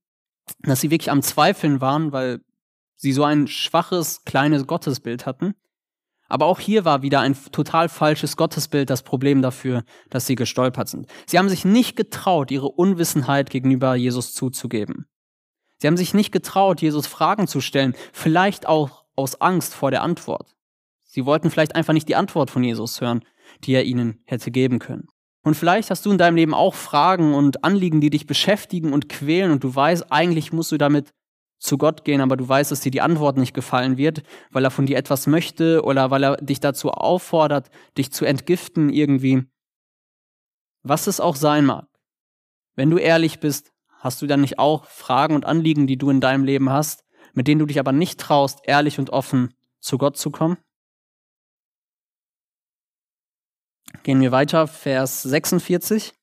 [0.59, 2.41] Dass sie wirklich am Zweifeln waren, weil
[2.95, 5.55] sie so ein schwaches, kleines Gottesbild hatten.
[6.27, 10.89] Aber auch hier war wieder ein total falsches Gottesbild das Problem dafür, dass sie gestolpert
[10.89, 11.07] sind.
[11.27, 15.05] Sie haben sich nicht getraut, ihre Unwissenheit gegenüber Jesus zuzugeben.
[15.77, 20.03] Sie haben sich nicht getraut, Jesus Fragen zu stellen, vielleicht auch aus Angst vor der
[20.03, 20.55] Antwort.
[21.03, 23.23] Sie wollten vielleicht einfach nicht die Antwort von Jesus hören,
[23.63, 25.07] die er ihnen hätte geben können.
[25.43, 29.09] Und vielleicht hast du in deinem Leben auch Fragen und Anliegen, die dich beschäftigen und
[29.09, 31.13] quälen und du weißt, eigentlich musst du damit
[31.59, 34.71] zu Gott gehen, aber du weißt, dass dir die Antwort nicht gefallen wird, weil er
[34.71, 39.43] von dir etwas möchte oder weil er dich dazu auffordert, dich zu entgiften irgendwie.
[40.81, 41.87] Was es auch sein mag.
[42.75, 46.19] Wenn du ehrlich bist, hast du dann nicht auch Fragen und Anliegen, die du in
[46.19, 47.02] deinem Leben hast,
[47.33, 50.57] mit denen du dich aber nicht traust, ehrlich und offen zu Gott zu kommen?
[54.03, 56.13] Gehen wir weiter, Vers 46.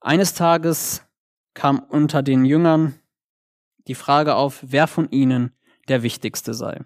[0.00, 1.02] Eines Tages
[1.54, 2.98] kam unter den Jüngern
[3.86, 5.56] die Frage auf, wer von ihnen
[5.88, 6.84] der Wichtigste sei.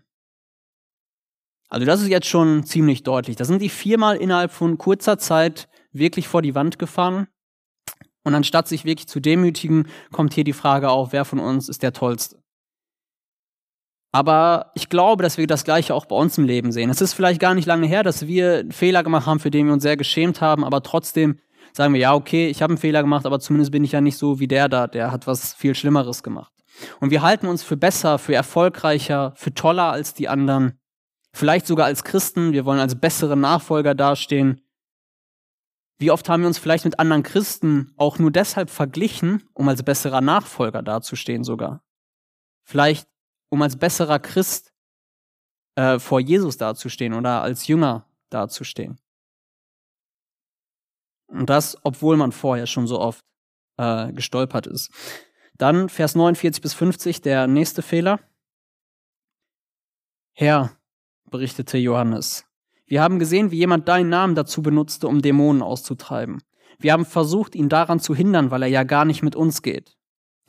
[1.68, 3.37] Also das ist jetzt schon ziemlich deutlich.
[3.37, 7.29] Da sind die viermal innerhalb von kurzer Zeit wirklich vor die Wand gefahren.
[8.25, 11.83] Und anstatt sich wirklich zu demütigen, kommt hier die Frage auf, wer von uns ist
[11.83, 12.38] der Tollste.
[14.11, 16.88] Aber ich glaube, dass wir das Gleiche auch bei uns im Leben sehen.
[16.88, 19.66] Es ist vielleicht gar nicht lange her, dass wir einen Fehler gemacht haben, für den
[19.66, 21.38] wir uns sehr geschämt haben, aber trotzdem
[21.75, 24.16] sagen wir, ja, okay, ich habe einen Fehler gemacht, aber zumindest bin ich ja nicht
[24.16, 26.53] so wie der da, der hat was viel Schlimmeres gemacht.
[27.01, 30.79] Und wir halten uns für besser, für erfolgreicher, für toller als die anderen.
[31.33, 32.53] Vielleicht sogar als Christen.
[32.53, 34.61] Wir wollen als bessere Nachfolger dastehen.
[35.99, 39.83] Wie oft haben wir uns vielleicht mit anderen Christen auch nur deshalb verglichen, um als
[39.83, 41.83] besserer Nachfolger dazustehen sogar?
[42.64, 43.09] Vielleicht
[43.51, 44.73] um als besserer Christ
[45.77, 48.99] äh, vor Jesus dazustehen oder als Jünger dazustehen.
[51.29, 53.25] Und das, obwohl man vorher schon so oft
[53.77, 54.91] äh, gestolpert ist.
[55.57, 58.21] Dann Vers 49 bis 50, der nächste Fehler.
[60.33, 60.73] Herr,
[61.31, 62.45] berichtete Johannes,
[62.87, 66.43] Wir haben gesehen, wie jemand deinen Namen dazu benutzte, um Dämonen auszutreiben.
[66.79, 69.98] Wir haben versucht, ihn daran zu hindern, weil er ja gar nicht mit uns geht.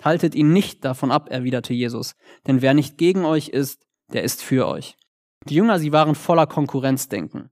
[0.02, 2.16] Haltet ihn nicht davon ab, erwiderte Jesus,
[2.48, 4.96] denn wer nicht gegen euch ist, der ist für euch.
[5.46, 7.50] Die Jünger, sie waren voller Konkurrenzdenken.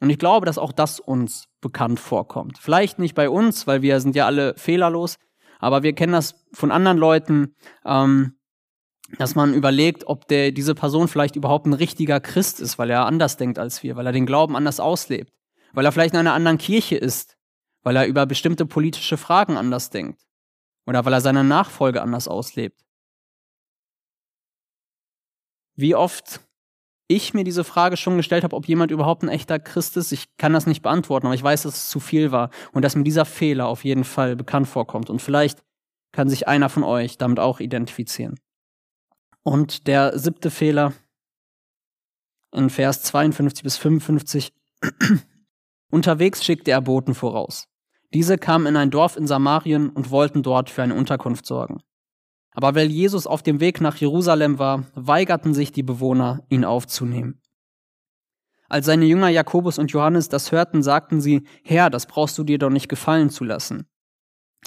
[0.00, 2.58] Und ich glaube, dass auch das uns bekannt vorkommt.
[2.58, 5.16] Vielleicht nicht bei uns, weil wir sind ja alle fehlerlos,
[5.60, 7.54] aber wir kennen das von anderen Leuten,
[7.84, 8.36] ähm,
[9.18, 13.06] dass man überlegt, ob der, diese Person vielleicht überhaupt ein richtiger Christ ist, weil er
[13.06, 15.32] anders denkt als wir, weil er den Glauben anders auslebt,
[15.72, 17.36] weil er vielleicht in einer anderen Kirche ist,
[17.82, 20.20] weil er über bestimmte politische Fragen anders denkt
[20.86, 22.84] oder weil er seine Nachfolge anders auslebt.
[25.76, 26.40] Wie oft
[27.08, 30.36] ich mir diese Frage schon gestellt habe, ob jemand überhaupt ein echter Christ ist, ich
[30.36, 33.04] kann das nicht beantworten, aber ich weiß, dass es zu viel war und dass mir
[33.04, 35.10] dieser Fehler auf jeden Fall bekannt vorkommt.
[35.10, 35.62] Und vielleicht
[36.12, 38.38] kann sich einer von euch damit auch identifizieren.
[39.42, 40.94] Und der siebte Fehler
[42.54, 44.52] in Vers 52 bis 55.
[45.90, 47.68] Unterwegs schickte er Boten voraus.
[48.14, 51.82] Diese kamen in ein Dorf in Samarien und wollten dort für eine Unterkunft sorgen.
[52.52, 57.42] Aber weil Jesus auf dem Weg nach Jerusalem war, weigerten sich die Bewohner, ihn aufzunehmen.
[58.68, 62.58] Als seine Jünger Jakobus und Johannes das hörten, sagten sie, Herr, das brauchst du dir
[62.58, 63.88] doch nicht gefallen zu lassen.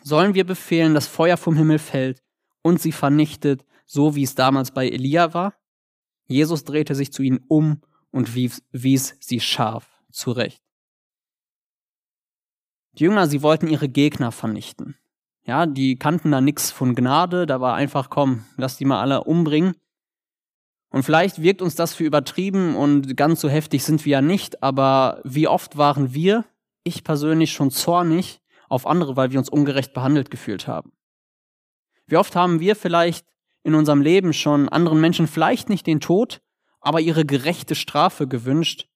[0.03, 2.21] Sollen wir befehlen, dass Feuer vom Himmel fällt
[2.62, 5.53] und sie vernichtet, so wie es damals bei Elia war?
[6.27, 7.81] Jesus drehte sich zu ihnen um
[8.12, 10.66] und wies, wies sie scharf zurecht.
[12.97, 14.95] Die Jünger, sie wollten ihre Gegner vernichten.
[15.45, 19.23] Ja, die kannten da nichts von Gnade, da war einfach, komm, lass die mal alle
[19.23, 19.75] umbringen.
[20.89, 24.63] Und vielleicht wirkt uns das für übertrieben und ganz so heftig sind wir ja nicht,
[24.63, 26.45] aber wie oft waren wir,
[26.83, 30.91] ich persönlich, schon zornig auf andere, weil wir uns ungerecht behandelt gefühlt haben?
[32.07, 33.27] Wie oft haben wir vielleicht
[33.63, 36.41] in unserem Leben schon anderen Menschen vielleicht nicht den Tod,
[36.79, 38.88] aber ihre gerechte Strafe gewünscht,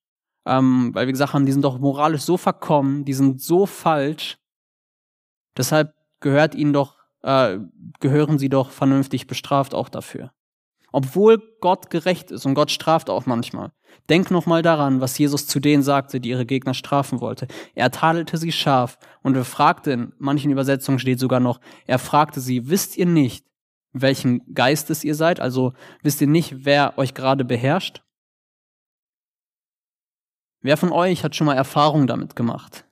[0.45, 4.37] ähm, weil wir gesagt haben, die sind doch moralisch so verkommen, die sind so falsch.
[5.57, 7.59] Deshalb gehört ihnen doch, äh,
[7.99, 10.31] gehören sie doch vernünftig bestraft auch dafür.
[10.91, 13.71] Obwohl Gott gerecht ist und Gott straft auch manchmal.
[14.09, 17.47] Denk noch mal daran, was Jesus zu denen sagte, die ihre Gegner strafen wollte.
[17.75, 22.41] Er tadelte sie scharf und er fragte, in manchen Übersetzungen steht sogar noch, er fragte
[22.41, 23.45] sie, wisst ihr nicht,
[23.93, 25.39] welchen Geistes ihr seid?
[25.39, 28.01] Also wisst ihr nicht, wer euch gerade beherrscht?
[30.61, 32.85] Wer von euch hat schon mal Erfahrung damit gemacht?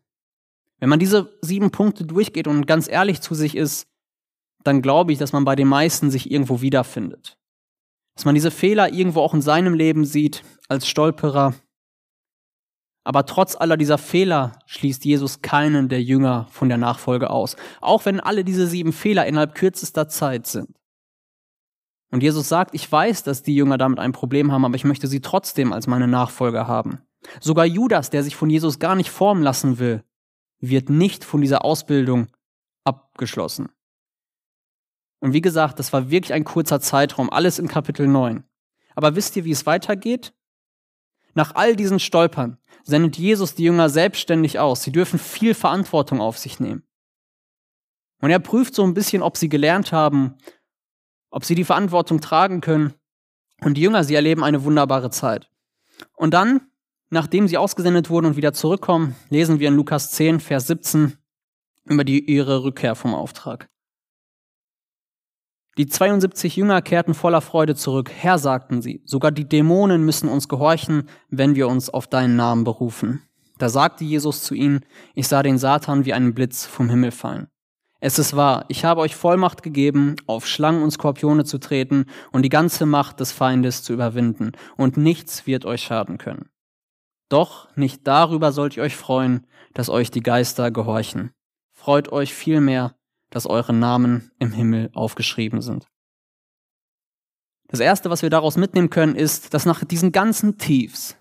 [0.80, 3.88] Wenn man diese sieben Punkte durchgeht und ganz ehrlich zu sich ist,
[4.64, 7.38] dann glaube ich, dass man bei den meisten sich irgendwo wiederfindet.
[8.16, 11.54] Dass man diese Fehler irgendwo auch in seinem Leben sieht, als Stolperer.
[13.04, 17.56] Aber trotz aller dieser Fehler schließt Jesus keinen der Jünger von der Nachfolge aus.
[17.82, 20.76] Auch wenn alle diese sieben Fehler innerhalb kürzester Zeit sind.
[22.12, 25.08] Und Jesus sagt, ich weiß, dass die Jünger damit ein Problem haben, aber ich möchte
[25.08, 27.02] sie trotzdem als meine Nachfolger haben.
[27.40, 30.04] Sogar Judas, der sich von Jesus gar nicht formen lassen will,
[30.60, 32.28] wird nicht von dieser Ausbildung
[32.84, 33.70] abgeschlossen.
[35.20, 38.44] Und wie gesagt, das war wirklich ein kurzer Zeitraum, alles in Kapitel 9.
[38.96, 40.34] Aber wisst ihr, wie es weitergeht?
[41.34, 44.84] Nach all diesen Stolpern sendet Jesus die Jünger selbstständig aus.
[44.84, 46.84] Sie dürfen viel Verantwortung auf sich nehmen.
[48.22, 50.36] Und er prüft so ein bisschen, ob sie gelernt haben,
[51.30, 52.94] ob sie die Verantwortung tragen können.
[53.62, 55.50] Und die Jünger, sie erleben eine wunderbare Zeit.
[56.16, 56.62] Und dann
[57.10, 61.18] Nachdem sie ausgesendet wurden und wieder zurückkommen, lesen wir in Lukas 10, Vers 17
[61.86, 63.68] über die, ihre Rückkehr vom Auftrag.
[65.78, 68.12] Die 72 Jünger kehrten voller Freude zurück.
[68.14, 72.64] Herr, sagten sie, sogar die Dämonen müssen uns gehorchen, wenn wir uns auf deinen Namen
[72.64, 73.24] berufen.
[73.58, 77.48] Da sagte Jesus zu ihnen, ich sah den Satan wie einen Blitz vom Himmel fallen.
[78.02, 82.44] Es ist wahr, ich habe euch Vollmacht gegeben, auf Schlangen und Skorpione zu treten und
[82.44, 86.50] die ganze Macht des Feindes zu überwinden, und nichts wird euch schaden können.
[87.30, 91.32] Doch nicht darüber sollt ihr euch freuen, dass euch die Geister gehorchen.
[91.72, 92.96] Freut euch vielmehr,
[93.30, 95.88] dass eure Namen im Himmel aufgeschrieben sind.
[97.68, 101.16] Das Erste, was wir daraus mitnehmen können, ist, dass nach diesen ganzen Tiefs,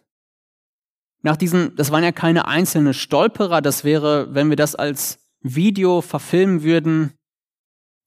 [1.20, 6.00] nach diesen, das waren ja keine einzelnen Stolperer, das wäre, wenn wir das als Video
[6.00, 7.12] verfilmen würden,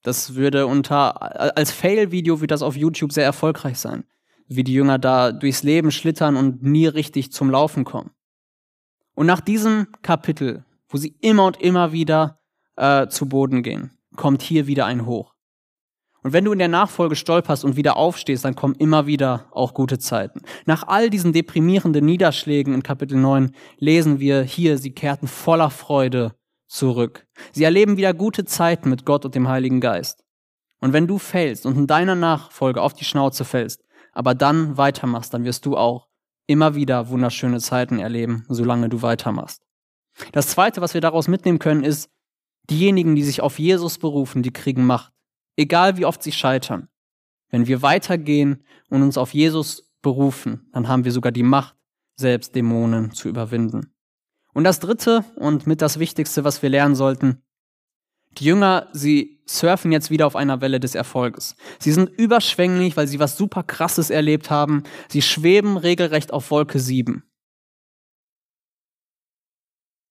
[0.02, 4.04] das würde unter, als Fail-Video wird das auf YouTube sehr erfolgreich sein
[4.48, 8.10] wie die Jünger da durchs Leben schlittern und nie richtig zum Laufen kommen.
[9.14, 12.40] Und nach diesem Kapitel, wo sie immer und immer wieder
[12.76, 15.34] äh, zu Boden gehen, kommt hier wieder ein Hoch.
[16.22, 19.74] Und wenn du in der Nachfolge stolperst und wieder aufstehst, dann kommen immer wieder auch
[19.74, 20.42] gute Zeiten.
[20.66, 26.36] Nach all diesen deprimierenden Niederschlägen in Kapitel 9 lesen wir hier, sie kehrten voller Freude
[26.68, 27.26] zurück.
[27.50, 30.24] Sie erleben wieder gute Zeiten mit Gott und dem Heiligen Geist.
[30.80, 35.34] Und wenn du fällst und in deiner Nachfolge auf die Schnauze fällst, aber dann weitermachst,
[35.34, 36.08] dann wirst du auch
[36.46, 39.64] immer wieder wunderschöne Zeiten erleben, solange du weitermachst.
[40.32, 42.10] Das Zweite, was wir daraus mitnehmen können, ist,
[42.68, 45.12] diejenigen, die sich auf Jesus berufen, die kriegen Macht.
[45.56, 46.88] Egal wie oft sie scheitern.
[47.50, 51.76] Wenn wir weitergehen und uns auf Jesus berufen, dann haben wir sogar die Macht,
[52.16, 53.94] selbst Dämonen zu überwinden.
[54.54, 57.42] Und das Dritte und mit das Wichtigste, was wir lernen sollten,
[58.38, 61.56] die Jünger, sie surfen jetzt wieder auf einer Welle des Erfolges.
[61.78, 64.82] Sie sind überschwänglich, weil sie was super krasses erlebt haben.
[65.08, 67.22] Sie schweben regelrecht auf Wolke 7.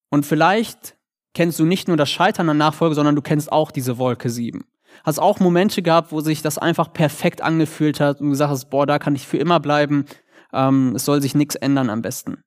[0.09, 0.97] Und vielleicht
[1.33, 4.65] kennst du nicht nur das Scheitern an Nachfolge, sondern du kennst auch diese Wolke 7.
[5.03, 8.85] Hast auch Momente gehabt, wo sich das einfach perfekt angefühlt hat und gesagt hast, boah,
[8.85, 10.05] da kann ich für immer bleiben.
[10.53, 12.43] Ähm, es soll sich nichts ändern am besten.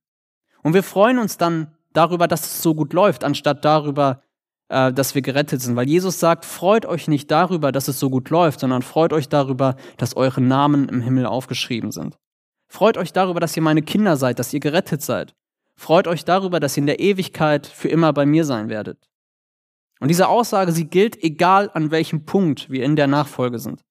[0.63, 4.23] Und wir freuen uns dann darüber, dass es so gut läuft, anstatt darüber,
[4.69, 5.77] äh, dass wir gerettet sind.
[5.77, 9.29] Weil Jesus sagt, freut euch nicht darüber, dass es so gut läuft, sondern freut euch
[9.29, 12.17] darüber, dass eure Namen im Himmel aufgeschrieben sind.
[12.69, 15.35] Freut euch darüber, dass ihr meine Kinder seid, dass ihr gerettet seid.
[15.77, 19.09] Freut euch darüber, dass ihr in der Ewigkeit für immer bei mir sein werdet.
[20.01, 23.85] Und diese Aussage, sie gilt egal an welchem Punkt wir in der Nachfolge sind.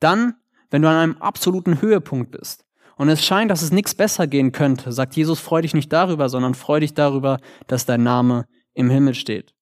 [0.00, 0.34] Dann,
[0.70, 2.64] wenn du an einem absoluten Höhepunkt bist
[2.96, 6.28] und es scheint, dass es nichts besser gehen könnte, sagt Jesus, freu dich nicht darüber,
[6.28, 9.54] sondern freu dich darüber, dass dein Name im Himmel steht.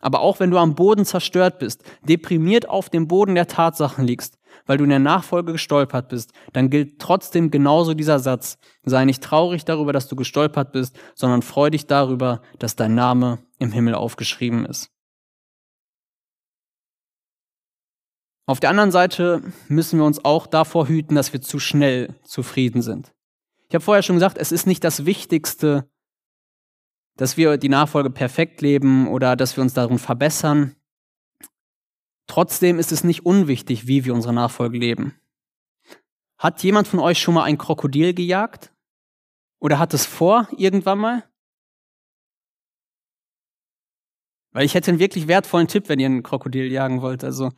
[0.00, 4.38] Aber auch wenn du am Boden zerstört bist, deprimiert auf dem Boden der Tatsachen liegst,
[4.66, 8.58] weil du in der Nachfolge gestolpert bist, dann gilt trotzdem genauso dieser Satz.
[8.82, 13.38] Sei nicht traurig darüber, dass du gestolpert bist, sondern freu dich darüber, dass dein Name
[13.58, 14.90] im Himmel aufgeschrieben ist.
[18.46, 22.82] Auf der anderen Seite müssen wir uns auch davor hüten, dass wir zu schnell zufrieden
[22.82, 23.12] sind.
[23.68, 25.88] Ich habe vorher schon gesagt, es ist nicht das Wichtigste,
[27.20, 30.74] dass wir die Nachfolge perfekt leben oder dass wir uns darin verbessern.
[32.26, 35.20] Trotzdem ist es nicht unwichtig, wie wir unsere Nachfolge leben.
[36.38, 38.72] Hat jemand von euch schon mal ein Krokodil gejagt?
[39.58, 41.30] Oder hat es vor irgendwann mal?
[44.52, 47.22] Weil ich hätte einen wirklich wertvollen Tipp, wenn ihr ein Krokodil jagen wollt.
[47.22, 47.52] Also,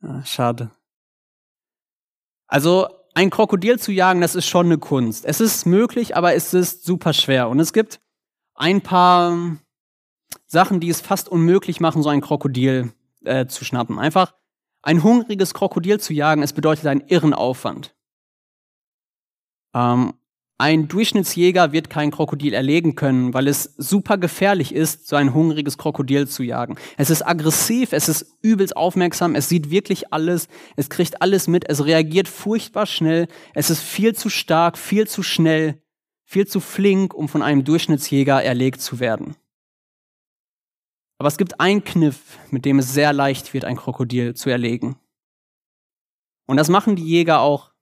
[0.00, 0.72] ah, schade.
[2.48, 5.24] Also, ein Krokodil zu jagen, das ist schon eine Kunst.
[5.24, 7.48] Es ist möglich, aber es ist super schwer.
[7.50, 8.00] Und es gibt
[8.58, 9.56] ein paar
[10.46, 12.92] Sachen, die es fast unmöglich machen, so ein Krokodil
[13.24, 13.98] äh, zu schnappen.
[13.98, 14.34] Einfach
[14.82, 17.94] ein hungriges Krokodil zu jagen, es bedeutet einen irren Aufwand.
[19.74, 20.14] Ähm,
[20.60, 25.78] ein Durchschnittsjäger wird kein Krokodil erlegen können, weil es super gefährlich ist, so ein hungriges
[25.78, 26.76] Krokodil zu jagen.
[26.96, 31.68] Es ist aggressiv, es ist übelst aufmerksam, es sieht wirklich alles, es kriegt alles mit,
[31.68, 35.80] es reagiert furchtbar schnell, es ist viel zu stark, viel zu schnell
[36.28, 39.34] viel zu flink, um von einem Durchschnittsjäger erlegt zu werden.
[41.16, 45.00] Aber es gibt einen Kniff, mit dem es sehr leicht wird, ein Krokodil zu erlegen.
[46.46, 47.72] Und das machen die Jäger auch.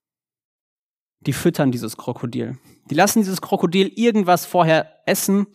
[1.21, 2.57] Die füttern dieses Krokodil.
[2.89, 5.49] Die lassen dieses Krokodil irgendwas vorher essen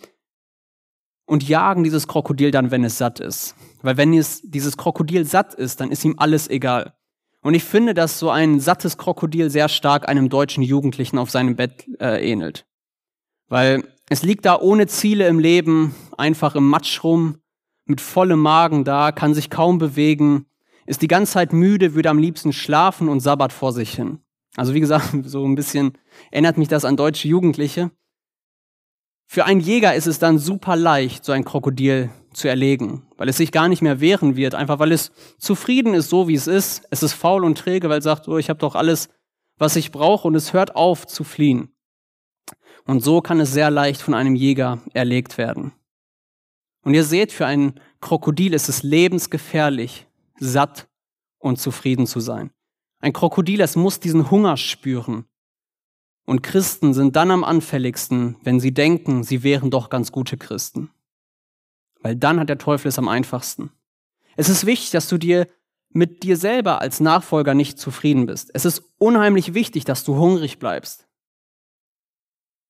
[1.26, 3.56] und jagen dieses Krokodil dann, wenn es satt ist.
[3.82, 6.94] Weil wenn es, dieses Krokodil satt ist, dann ist ihm alles egal.
[7.42, 11.56] Und ich finde, dass so ein sattes Krokodil sehr stark einem deutschen Jugendlichen auf seinem
[11.56, 12.66] Bett äh, ähnelt.
[13.52, 17.36] Weil es liegt da ohne Ziele im Leben, einfach im Matsch rum,
[17.86, 20.46] mit vollem Magen da, kann sich kaum bewegen,
[20.86, 24.20] ist die ganze Zeit müde, würde am liebsten schlafen und sabbert vor sich hin.
[24.56, 25.98] Also wie gesagt, so ein bisschen
[26.32, 27.92] erinnert mich das an deutsche Jugendliche.
[29.28, 33.36] Für einen Jäger ist es dann super leicht, so ein Krokodil zu erlegen, weil es
[33.36, 36.84] sich gar nicht mehr wehren wird, einfach weil es zufrieden ist, so wie es ist.
[36.90, 39.10] Es ist faul und träge, weil es sagt, oh, ich habe doch alles,
[39.58, 41.74] was ich brauche und es hört auf zu fliehen.
[42.86, 45.72] Und so kann es sehr leicht von einem Jäger erlegt werden.
[46.84, 50.08] Und ihr seht, für einen Krokodil ist es lebensgefährlich,
[50.40, 50.88] satt
[51.38, 52.52] und zufrieden zu sein.
[53.00, 55.26] Ein Krokodil, es muss diesen Hunger spüren.
[56.26, 60.90] Und Christen sind dann am anfälligsten, wenn sie denken, sie wären doch ganz gute Christen.
[62.02, 63.72] Weil dann hat der Teufel es am einfachsten.
[64.36, 65.48] Es ist wichtig, dass du dir
[65.90, 68.50] mit dir selber als Nachfolger nicht zufrieden bist.
[68.54, 71.08] Es ist unheimlich wichtig, dass du hungrig bleibst.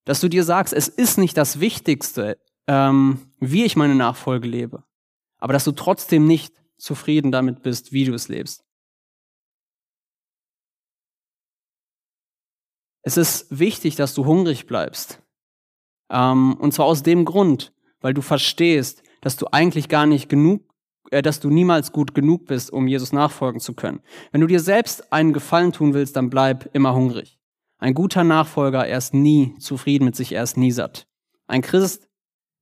[0.06, 4.84] Dass du dir sagst, es ist nicht das Wichtigste, ähm, wie ich meine Nachfolge lebe,
[5.38, 8.64] aber dass du trotzdem nicht zufrieden damit bist, wie du es lebst.
[13.04, 15.22] Es ist wichtig, dass du hungrig bleibst.
[16.12, 20.64] Ähm, und zwar aus dem Grund, weil du verstehst, dass du eigentlich gar nicht genug,
[21.10, 24.02] äh, dass du niemals gut genug bist, um Jesus nachfolgen zu können.
[24.32, 27.41] Wenn du dir selbst einen Gefallen tun willst, dann bleib immer hungrig.
[27.82, 31.08] Ein guter Nachfolger, er ist nie zufrieden mit sich, er ist nie satt.
[31.48, 32.08] Ein Christ,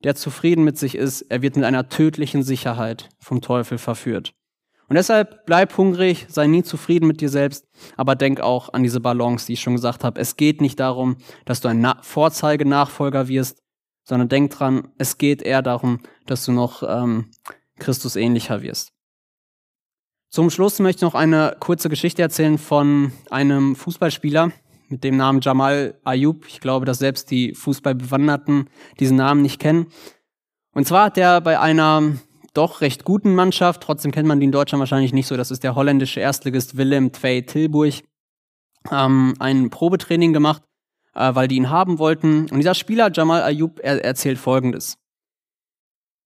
[0.02, 4.34] der zufrieden mit sich ist, er wird mit einer tödlichen Sicherheit vom Teufel verführt.
[4.88, 7.68] Und deshalb bleib hungrig, sei nie zufrieden mit dir selbst,
[7.98, 10.22] aber denk auch an diese Balance, die ich schon gesagt habe.
[10.22, 13.62] Es geht nicht darum, dass du ein Na Vorzeigenachfolger wirst,
[14.06, 17.30] sondern denk dran, es geht eher darum, dass du noch ähm,
[17.78, 18.94] Christus ähnlicher wirst.
[20.30, 24.54] Zum Schluss möchte ich noch eine kurze Geschichte erzählen von einem Fußballspieler
[24.90, 26.46] mit dem Namen Jamal Ayub.
[26.48, 28.70] Ich glaube, dass selbst die Fußballbewanderten
[29.00, 29.88] diesen Namen nicht kennen.
[30.74, 32.14] Und zwar hat er bei einer
[32.54, 33.82] doch recht guten Mannschaft.
[33.82, 35.38] Trotzdem kennt man die in Deutschland wahrscheinlich nicht so.
[35.38, 37.96] Das ist der holländische Erstligist Willem Tvey Tilburg.
[38.92, 40.64] Ähm, ein Probetraining gemacht,
[41.14, 42.50] äh, weil die ihn haben wollten.
[42.50, 44.98] Und dieser Spieler, Jamal Ayub, er erzählt Folgendes.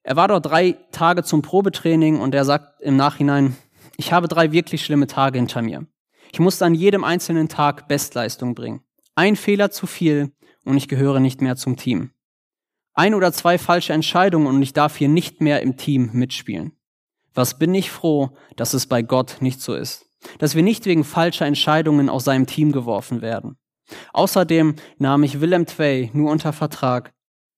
[0.03, 3.55] Er war dort drei Tage zum Probetraining und er sagt im Nachhinein,
[3.97, 5.85] ich habe drei wirklich schlimme Tage hinter mir.
[6.33, 8.81] Ich musste an jedem einzelnen Tag Bestleistung bringen.
[9.15, 10.33] Ein Fehler zu viel
[10.65, 12.11] und ich gehöre nicht mehr zum Team
[12.93, 16.73] ein oder zwei falsche Entscheidungen und ich darf hier nicht mehr im Team mitspielen.
[17.33, 20.05] Was bin ich froh, dass es bei Gott nicht so ist.
[20.37, 23.57] Dass wir nicht wegen falscher Entscheidungen aus seinem Team geworfen werden.
[24.13, 27.13] Außerdem nahm ich Willem Twey nur unter Vertrag,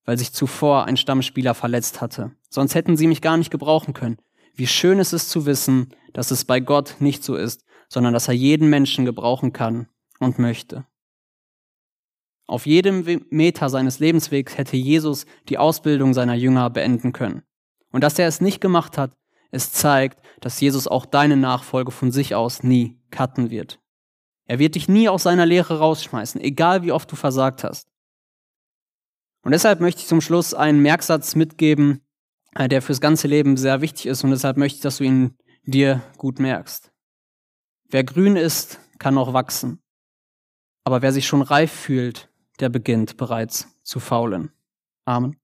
[0.06, 2.32] weil sich zuvor ein Stammspieler verletzt hatte.
[2.50, 4.18] Sonst hätten sie mich gar nicht gebrauchen können.
[4.56, 8.28] Wie schön ist es zu wissen, dass es bei Gott nicht so ist, sondern dass
[8.28, 9.88] er jeden Menschen gebrauchen kann
[10.20, 10.86] und möchte.
[12.48, 17.44] Auf jedem Meter seines Lebenswegs hätte Jesus die Ausbildung seiner Jünger beenden können.
[17.92, 19.16] Und dass er es nicht gemacht hat,
[19.52, 23.80] es zeigt, dass Jesus auch deine Nachfolge von sich aus nie cutten wird.
[24.48, 27.88] Er wird dich nie aus seiner Lehre rausschmeißen, egal wie oft du versagt hast.
[29.42, 32.02] Und deshalb möchte ich zum Schluss einen Merksatz mitgeben,
[32.54, 35.38] äh, der fürs ganze Leben sehr wichtig ist und deshalb möchte ich, dass du ihn
[35.64, 36.92] dir gut merkst.
[37.96, 39.80] Wer grün ist, kann auch wachsen.
[40.84, 42.30] Aber wer sich schon reif fühlt,
[42.60, 44.52] der beginnt bereits zu faulen.
[45.06, 45.38] Amen.